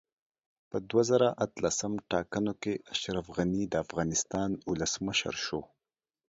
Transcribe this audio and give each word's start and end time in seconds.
په 0.69 0.77
دوه 0.89 1.03
زره 1.11 1.27
اتلسم 1.45 1.91
ټاکنو 2.11 2.53
کې 2.61 2.73
اشرف 2.93 3.25
غني 3.37 3.63
دا 3.71 3.77
افغانستان 3.85 4.49
اولسمشر 4.69 5.35
شو 5.45 5.61